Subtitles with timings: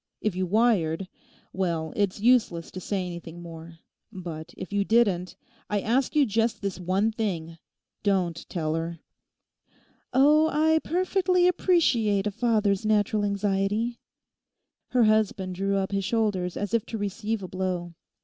[0.19, 1.07] If you wired:
[1.53, 3.77] well, it's useless to say anything more.
[4.11, 5.35] But if you didn't,
[5.69, 7.59] I ask you just this one thing.
[8.01, 8.97] Don't tell her!'
[10.11, 13.99] 'Oh, I perfectly appreciate a father's natural anxiety.'
[14.87, 17.93] Her husband drew up his shoulders as if to receive a blow.